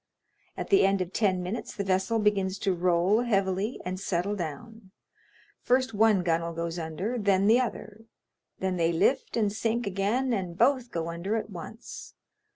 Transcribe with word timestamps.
At 0.57 0.71
the 0.71 0.83
end 0.83 0.99
of 1.01 1.13
ten 1.13 1.43
minutes 1.43 1.75
the 1.75 1.83
vessel 1.83 2.17
begins 2.17 2.57
to 2.57 2.73
roll 2.73 3.21
heavily 3.21 3.79
and 3.85 3.99
settle 3.99 4.35
down. 4.35 4.89
First 5.61 5.93
one 5.93 6.23
gun'l 6.23 6.55
goes 6.55 6.79
under, 6.79 7.19
then 7.19 7.45
the 7.45 7.59
other. 7.59 8.05
Then 8.57 8.77
they 8.77 8.91
lift 8.91 9.37
and 9.37 9.53
sink 9.53 9.85
again, 9.85 10.33
and 10.33 10.57
both 10.57 10.89
go 10.89 11.09
under 11.09 11.35
at 11.35 11.51
once. 11.51 12.15